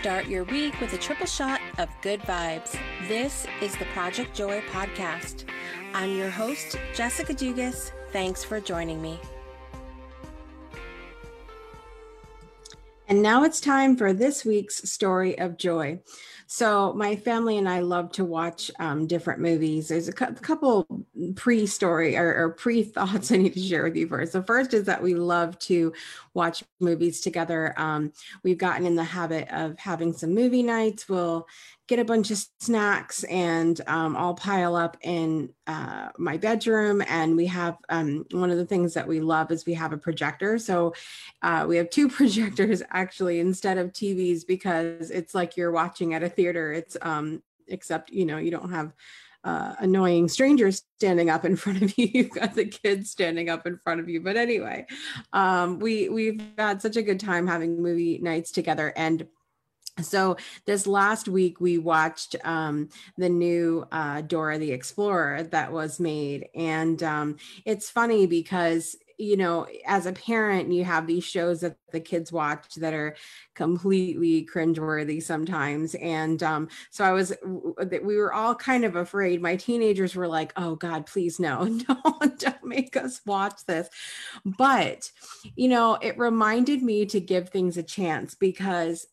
[0.00, 2.74] Start your week with a triple shot of good vibes.
[3.06, 5.44] This is the Project Joy podcast.
[5.92, 7.92] I'm your host, Jessica Dugas.
[8.10, 9.20] Thanks for joining me.
[13.10, 16.00] And now it's time for this week's story of joy.
[16.46, 19.88] So, my family and I love to watch um, different movies.
[19.88, 20.86] There's a cu- couple
[21.34, 24.32] pre story or, or pre thoughts I need to share with you first.
[24.32, 25.92] The first is that we love to
[26.34, 27.74] watch movies together.
[27.76, 28.12] Um,
[28.44, 31.08] we've gotten in the habit of having some movie nights.
[31.08, 31.48] We'll
[31.90, 37.02] get a bunch of snacks and um, I'll pile up in uh, my bedroom.
[37.08, 39.98] And we have um, one of the things that we love is we have a
[39.98, 40.56] projector.
[40.56, 40.94] So
[41.42, 46.22] uh, we have two projectors actually instead of TVs because it's like you're watching at
[46.22, 46.72] a theater.
[46.72, 48.92] It's um, except you know you don't have
[49.42, 52.08] uh, annoying strangers standing up in front of you.
[52.14, 54.20] You've got the kids standing up in front of you.
[54.20, 54.86] But anyway,
[55.32, 59.26] um, we we've had such a good time having movie nights together and
[60.02, 66.00] so this last week we watched um, the new uh, dora the explorer that was
[66.00, 66.48] made.
[66.54, 71.76] And um, it's funny because you know as a parent you have these shows that
[71.92, 73.14] the kids watch that are
[73.54, 75.94] completely cringeworthy sometimes.
[75.96, 77.34] And um, so i was
[78.02, 79.42] we were all kind of afraid.
[79.42, 83.88] My teenagers were like oh god please no don't, don't make us watch this.
[84.44, 85.10] But
[85.54, 89.06] you know it reminded me to give things a chance because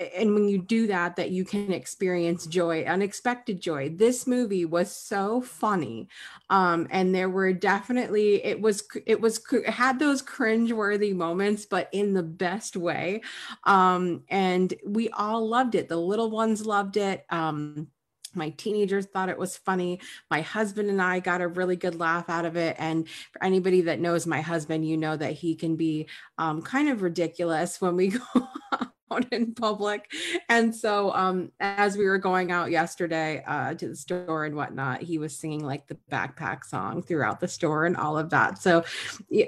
[0.00, 4.90] and when you do that that you can experience joy unexpected joy this movie was
[4.90, 6.08] so funny
[6.48, 11.66] um and there were definitely it was it was it had those cringe worthy moments
[11.66, 13.20] but in the best way
[13.64, 17.88] um and we all loved it the little ones loved it um
[18.32, 20.00] my teenagers thought it was funny.
[20.30, 22.76] My husband and I got a really good laugh out of it.
[22.78, 26.08] And for anybody that knows my husband, you know that he can be
[26.38, 28.89] um, kind of ridiculous when we go
[29.20, 30.12] out in public.
[30.48, 35.02] And so um, as we were going out yesterday uh, to the store and whatnot,
[35.02, 38.58] he was singing like the backpack song throughout the store and all of that.
[38.58, 38.78] So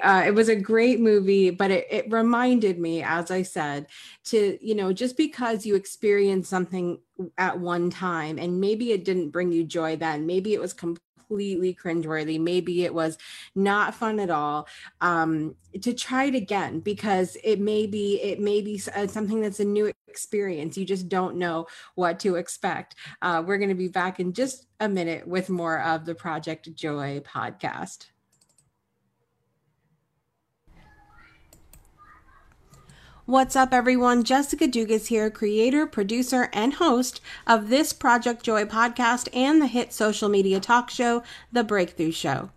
[0.03, 3.87] uh, it was a great movie, but it, it reminded me, as I said,
[4.25, 6.99] to, you know, just because you experience something
[7.39, 11.12] at one time and maybe it didn't bring you joy then, maybe it was completely
[11.32, 12.38] completely cringeworthy.
[12.38, 13.16] Maybe it was
[13.54, 14.69] not fun at all.
[15.00, 19.60] Um, to try it again because it may be it may be uh, something that's
[19.60, 20.76] a new experience.
[20.76, 22.97] You just don't know what to expect.
[23.22, 26.75] Uh, we're going to be back in just a minute with more of the Project
[26.75, 28.09] Joy podcast.
[33.25, 34.25] What's up, everyone?
[34.25, 39.93] Jessica Dugas here, creator, producer, and host of this Project Joy podcast and the hit
[39.93, 41.22] social media talk show,
[41.53, 42.50] The Breakthrough Show.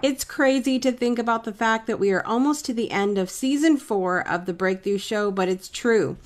[0.00, 3.30] It's crazy to think about the fact that we are almost to the end of
[3.30, 6.16] season four of The Breakthrough Show, but it's true.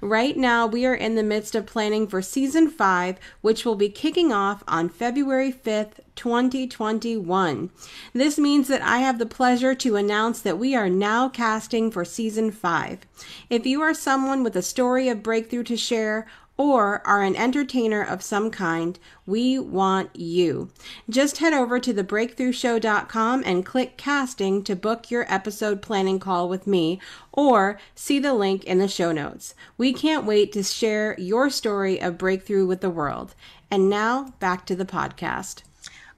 [0.00, 3.88] Right now, we are in the midst of planning for season five, which will be
[3.88, 7.70] kicking off on February 5th, 2021.
[8.12, 12.04] This means that I have the pleasure to announce that we are now casting for
[12.04, 13.00] season five.
[13.50, 16.26] If you are someone with a story of breakthrough to share,
[16.58, 20.70] or are an entertainer of some kind, we want you.
[21.08, 26.66] Just head over to thebreakthroughshow.com and click casting to book your episode planning call with
[26.66, 27.00] me
[27.32, 29.54] or see the link in the show notes.
[29.78, 33.34] We can't wait to share your story of breakthrough with the world.
[33.70, 35.62] And now back to the podcast.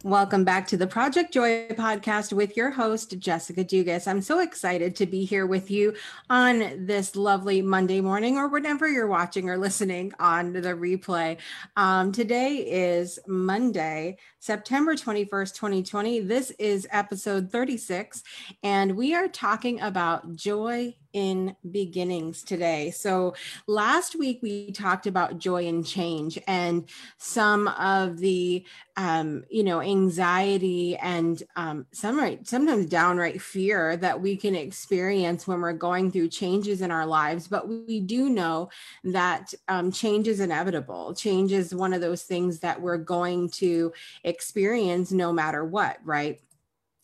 [0.03, 4.09] Welcome back to the Project Joy podcast with your host, Jessica Dugas.
[4.09, 5.93] I'm so excited to be here with you
[6.31, 11.37] on this lovely Monday morning or whenever you're watching or listening on the replay.
[11.77, 16.21] Um, today is Monday, September 21st, 2020.
[16.21, 18.23] This is episode 36,
[18.63, 22.91] and we are talking about joy in beginnings today.
[22.91, 23.35] So,
[23.67, 28.65] last week we talked about joy and change and some of the,
[28.97, 35.61] um, you know, anxiety and um, some sometimes downright fear that we can experience when
[35.61, 37.49] we're going through changes in our lives.
[37.49, 38.71] But we do know
[39.05, 41.15] that um, change is inevitable.
[41.15, 43.93] Change is one of those things that we're going to
[44.31, 46.41] experience no matter what, right?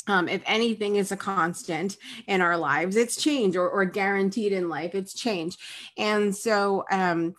[0.09, 1.97] Um, if anything is a constant
[2.27, 5.59] in our lives, it's change or, or guaranteed in life, it's change.
[5.99, 7.35] And so, um,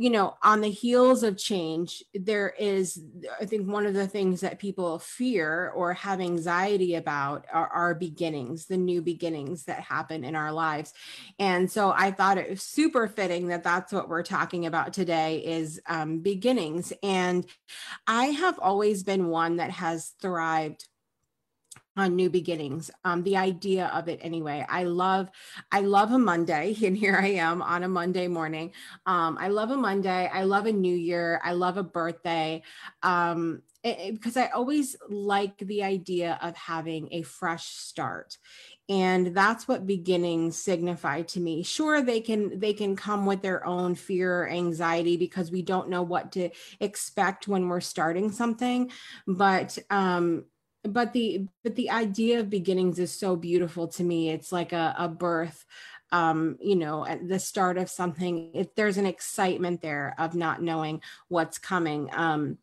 [0.00, 3.02] you know, on the heels of change, there is,
[3.40, 7.94] I think, one of the things that people fear or have anxiety about are, are
[7.96, 10.92] beginnings, the new beginnings that happen in our lives.
[11.40, 15.44] And so I thought it was super fitting that that's what we're talking about today
[15.44, 16.92] is um, beginnings.
[17.02, 17.44] And
[18.06, 20.87] I have always been one that has thrived
[21.98, 24.64] on new beginnings um, the idea of it anyway.
[24.68, 25.30] I love
[25.72, 28.72] i love a monday and here i am on a monday morning.
[29.06, 32.62] Um, i love a monday i love a new year i love a birthday
[33.02, 38.38] um, it, it, because i always like the idea of having a fresh start
[38.88, 41.62] and that's what beginnings signify to me.
[41.62, 45.90] Sure they can they can come with their own fear or anxiety because we don't
[45.90, 46.48] know what to
[46.80, 48.90] expect when we're starting something
[49.26, 50.44] but um
[50.84, 54.30] but the but the idea of beginnings is so beautiful to me.
[54.30, 55.64] It's like a, a birth
[56.10, 58.50] um you know at the start of something.
[58.54, 62.58] If there's an excitement there of not knowing what's coming um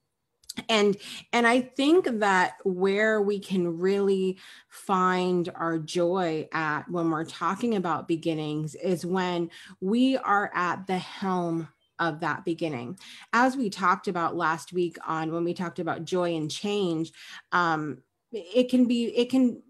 [0.69, 0.97] and
[1.33, 4.37] and i think that where we can really
[4.69, 9.49] find our joy at when we're talking about beginnings is when
[9.81, 11.67] we are at the helm
[11.99, 12.97] of that beginning.
[13.33, 17.11] As we talked about last week on when we talked about joy and change,
[17.51, 17.99] um,
[18.31, 19.61] it can be it can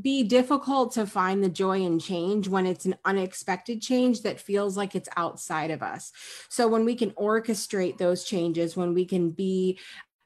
[0.00, 4.76] be difficult to find the joy in change when it's an unexpected change that feels
[4.76, 6.12] like it's outside of us.
[6.48, 9.78] So when we can orchestrate those changes, when we can be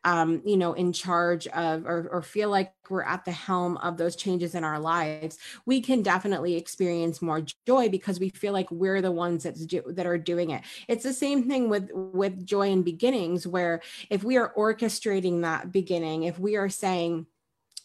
[0.05, 3.97] um, you know, in charge of or, or feel like we're at the helm of
[3.97, 8.71] those changes in our lives, we can definitely experience more joy because we feel like
[8.71, 10.62] we're the ones that do, that are doing it.
[10.87, 15.73] It's the same thing with with joy and beginnings, where if we are orchestrating that
[15.73, 17.27] beginning, if we are saying,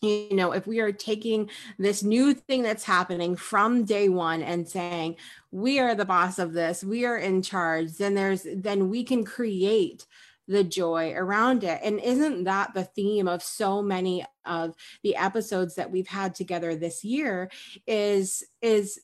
[0.04, 1.50] you know if we are taking
[1.80, 5.16] this new thing that's happening from day one and saying
[5.51, 9.24] we are the boss of this we are in charge then there's then we can
[9.24, 10.06] create
[10.48, 14.74] the joy around it and isn't that the theme of so many of
[15.04, 17.50] the episodes that we've had together this year
[17.88, 19.00] is is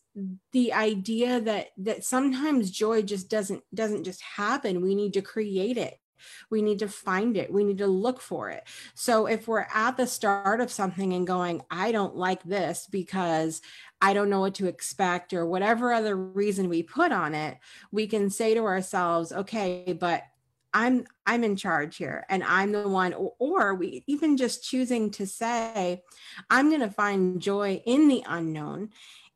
[0.52, 5.78] the idea that that sometimes joy just doesn't doesn't just happen we need to create
[5.78, 6.00] it
[6.50, 7.52] we need to find it.
[7.52, 8.68] We need to look for it.
[8.94, 13.62] So if we're at the start of something and going, I don't like this because
[14.02, 17.58] I don't know what to expect or whatever other reason we put on it,
[17.92, 20.24] we can say to ourselves, okay, but
[20.74, 25.12] I'm I'm in charge here and I'm the one or, or we even just choosing
[25.12, 26.04] to say
[26.50, 28.90] I'm going to find joy in the unknown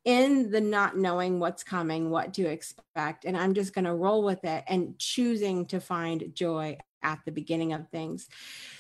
[0.06, 4.24] in the not knowing what's coming, what to expect, and I'm just going to roll
[4.24, 8.28] with it and choosing to find joy at the beginning of things.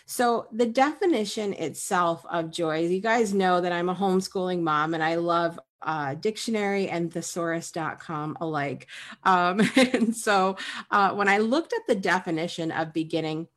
[0.05, 5.03] So, the definition itself of joy, you guys know that I'm a homeschooling mom and
[5.03, 8.87] I love uh, dictionary and thesaurus.com alike.
[9.23, 10.57] Um, and so,
[10.91, 13.47] uh, when I looked at the definition of beginning,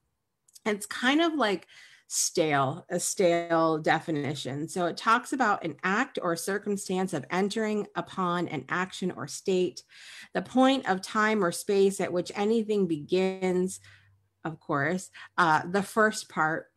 [0.64, 1.67] it's kind of like
[2.08, 4.69] stale, a stale definition.
[4.69, 9.82] So it talks about an act or circumstance of entering upon an action or state,
[10.32, 13.81] the point of time or space at which anything begins,
[14.44, 15.11] of course.
[15.37, 16.70] Uh, the first part,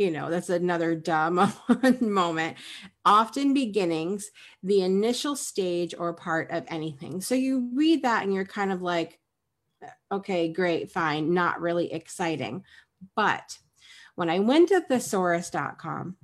[0.00, 1.52] you know, that's another dumb
[2.00, 2.56] moment.
[3.04, 4.30] Often beginnings,
[4.62, 7.20] the initial stage or part of anything.
[7.20, 9.18] So you read that and you're kind of like,
[9.84, 12.64] uh, okay, great, fine, not really exciting.
[13.14, 13.58] But
[14.14, 16.16] when I went to thesaurus.com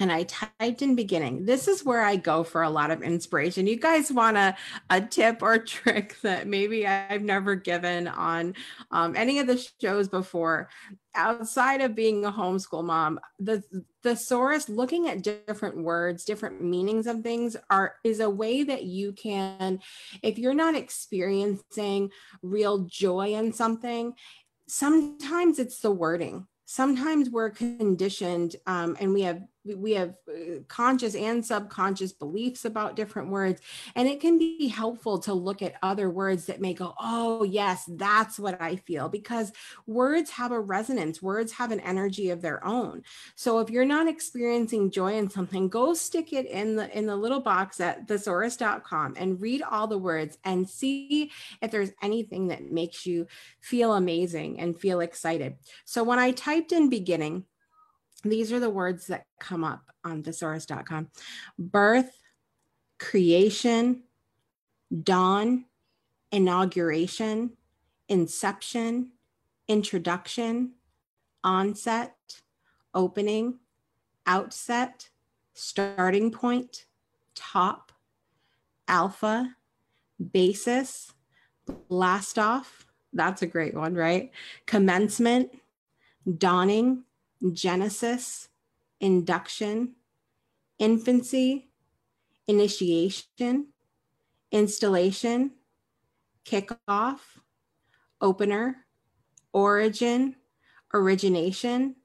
[0.00, 3.68] and I typed in beginning, this is where I go for a lot of inspiration.
[3.68, 4.56] You guys want a,
[4.90, 8.54] a tip or trick that maybe I've never given on
[8.90, 10.68] um, any of the shows before?
[11.14, 13.62] Outside of being a homeschool mom, the
[14.02, 19.12] thesaurus looking at different words, different meanings of things are is a way that you
[19.12, 19.78] can,
[20.24, 22.10] if you're not experiencing
[22.42, 24.14] real joy in something,
[24.66, 31.14] sometimes it's the wording sometimes we're conditioned um, and we have we have uh, conscious
[31.14, 33.60] and subconscious beliefs about different words.
[33.94, 37.84] And it can be helpful to look at other words that may go oh yes
[37.96, 39.52] that's what i feel because
[39.86, 41.22] words have a resonance.
[41.22, 43.02] Words have an energy of their own.
[43.34, 47.16] So if you're not experiencing joy in something go stick it in the in the
[47.16, 51.30] little box at thesaurus.com and read all the words and see
[51.62, 53.26] if there's anything that makes you
[53.60, 55.56] feel amazing and feel excited.
[55.84, 57.44] So when i typed in beginning
[58.24, 61.08] these are the words that come up on thesaurus.com
[61.58, 62.18] birth,
[62.98, 64.02] creation,
[65.02, 65.64] dawn,
[66.30, 67.50] inauguration,
[68.08, 69.10] inception,
[69.68, 70.72] introduction,
[71.42, 72.16] onset,
[72.94, 73.58] opening,
[74.26, 75.08] outset,
[75.52, 76.86] starting point,
[77.34, 77.92] top,
[78.88, 79.56] alpha,
[80.32, 81.12] basis,
[81.88, 82.86] blast off.
[83.12, 84.30] That's a great one, right?
[84.66, 85.50] Commencement,
[86.38, 87.04] dawning,
[87.52, 88.48] genesis,
[89.00, 89.94] induction,
[90.78, 91.68] infancy,
[92.46, 93.68] initiation,
[94.50, 95.50] installation,
[96.44, 97.20] kickoff,
[98.20, 98.86] opener,
[99.52, 100.36] origin,
[100.92, 101.96] origination,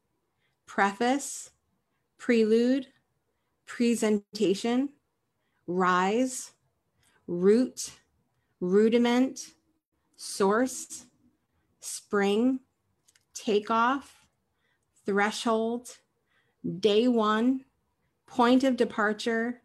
[0.65, 1.51] preface,
[2.17, 2.87] prelude,
[3.65, 4.89] presentation,
[5.67, 6.51] rise,
[7.27, 7.91] root,
[8.59, 9.39] rudiment,
[10.15, 11.05] source,
[11.79, 12.59] spring,
[13.33, 14.18] takeoff,
[15.09, 15.97] threshold,
[16.79, 17.65] day one,
[18.27, 19.59] point of departure,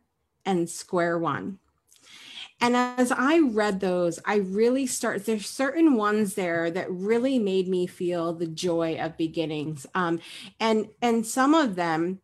[0.47, 1.59] and square one.
[2.63, 7.69] And as I read those, I really start, there's certain ones there that really made
[7.69, 9.87] me feel the joy of beginnings.
[9.95, 10.19] Um,
[10.59, 12.21] and, and some of them,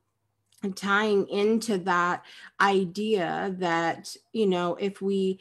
[0.75, 2.23] tying into that
[2.61, 5.41] idea that you know if we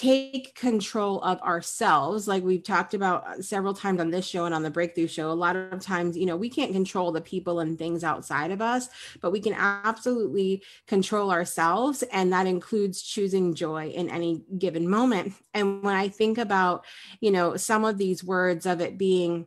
[0.00, 4.54] take control of ourselves like we've talked about uh, several times on this show and
[4.54, 7.60] on the breakthrough show a lot of times you know we can't control the people
[7.60, 8.88] and things outside of us
[9.20, 15.34] but we can absolutely control ourselves and that includes choosing joy in any given moment.
[15.52, 16.86] And when i think about
[17.20, 19.46] you know some of these words of it being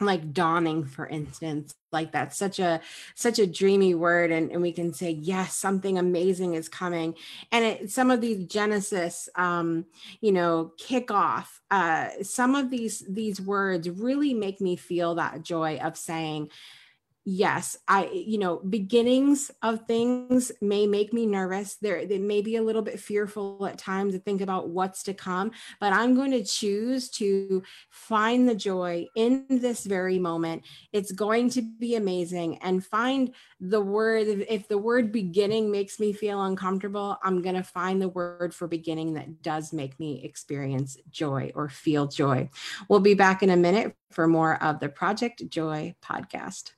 [0.00, 2.80] like dawning for instance like that's such a
[3.14, 7.14] such a dreamy word and, and we can say yes something amazing is coming.
[7.50, 9.86] And it, some of these genesis um
[10.20, 15.42] you know kick off uh some of these these words really make me feel that
[15.42, 16.50] joy of saying
[17.30, 21.76] yes i you know beginnings of things may make me nervous.
[21.76, 25.12] There they may be a little bit fearful at times to think about what's to
[25.12, 30.62] come but i'm going to choose to find the joy in this very moment.
[30.94, 36.14] It's going to be amazing and find the word if the word beginning makes me
[36.14, 40.96] feel uncomfortable i'm going to find the word for beginning that does make me experience
[41.10, 42.48] joy or feel joy.
[42.88, 46.72] We'll be back in a minute for more of the project joy podcast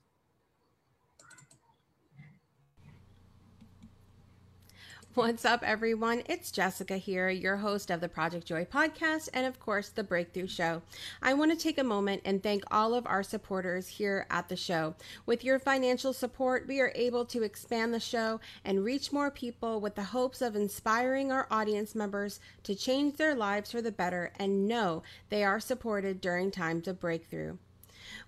[5.14, 6.23] What's up, everyone?
[6.26, 10.47] It's Jessica here, your host of the Project Joy podcast and, of course, the Breakthrough
[10.47, 10.83] Show.
[11.21, 14.55] I want to take a moment and thank all of our supporters here at the
[14.55, 14.95] show.
[15.26, 19.81] With your financial support, we are able to expand the show and reach more people
[19.81, 24.31] with the hopes of inspiring our audience members to change their lives for the better
[24.38, 27.57] and know they are supported during times of breakthrough.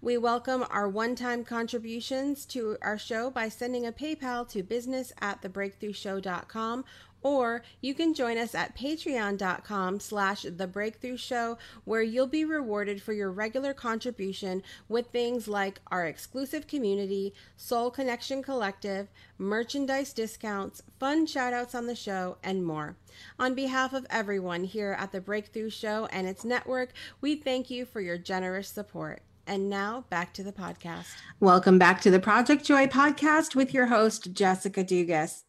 [0.04, 5.42] We welcome our one-time contributions to our show by sending a PayPal to business at
[5.42, 6.84] thebreakthroughshow.com
[7.22, 13.00] or you can join us at patreon.com slash the breakthrough show where you'll be rewarded
[13.00, 19.06] for your regular contribution with things like our exclusive community soul connection collective
[19.38, 22.96] merchandise discounts fun shoutouts on the show and more.
[23.38, 26.90] On behalf of everyone here at the breakthrough show and its network
[27.20, 31.08] we thank you for your generous support and now back to the podcast.
[31.38, 35.42] Welcome back to the Project Joy podcast with your host, Jessica Dugas.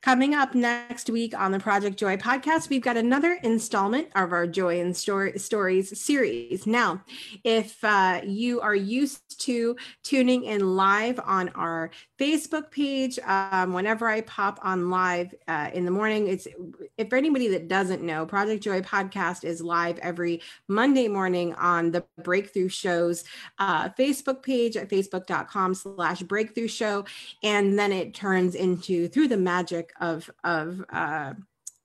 [0.00, 4.46] Coming up next week on the Project Joy podcast, we've got another installment of our
[4.46, 6.66] Joy and Story, Stories series.
[6.66, 7.04] Now,
[7.44, 14.08] if uh, you are used to tuning in live on our Facebook page, um, whenever
[14.08, 16.48] I pop on live uh, in the morning, it's
[16.96, 22.06] if anybody that doesn't know, Project Joy podcast is live every Monday morning on the
[22.24, 23.24] Breakthrough Shows
[23.58, 27.04] uh, Facebook page at facebook.com slash breakthrough show.
[27.42, 31.34] And then it turns into, through the magic of, of, uh,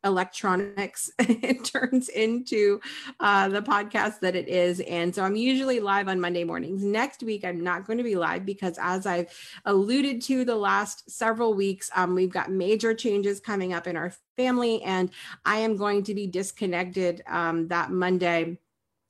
[0.06, 2.80] electronics it turns into
[3.20, 4.80] uh, the podcast that it is.
[4.82, 6.84] And so i'm usually live on monday mornings.
[6.84, 9.28] Next week i'm not going to be live because as i've
[9.66, 14.14] alluded to the last several weeks um, we've got major changes coming up in our
[14.38, 14.82] family.
[14.84, 15.10] And
[15.44, 18.60] i am going to be disconnected um, that monday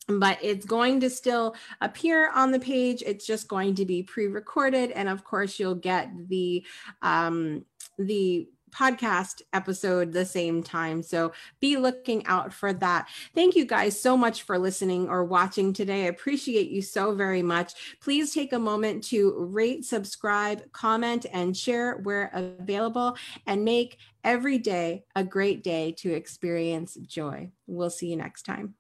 [0.07, 3.03] but it's going to still appear on the page.
[3.05, 6.65] It's just going to be pre-recorded, and of course, you'll get the
[7.01, 7.65] um,
[7.97, 11.01] the podcast episode the same time.
[11.01, 11.31] So
[11.61, 13.07] be looking out for that.
[13.33, 16.03] Thank you guys so much for listening or watching today.
[16.03, 17.97] I appreciate you so very much.
[18.01, 23.15] Please take a moment to rate, subscribe, comment, and share where available,
[23.47, 27.51] and make every day a great day to experience joy.
[27.67, 28.75] We'll see you next time.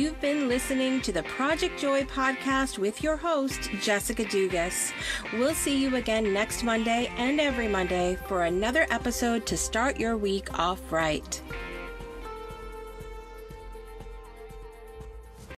[0.00, 4.92] You've been listening to the Project Joy podcast with your host, Jessica Dugas.
[5.34, 10.16] We'll see you again next Monday and every Monday for another episode to start your
[10.16, 11.42] week off right.